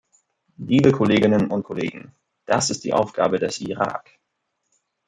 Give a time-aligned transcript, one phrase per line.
[0.57, 2.15] Liebe Kolleginnen und Kollegen,
[2.47, 4.17] das ist die Aufgabe des Irak.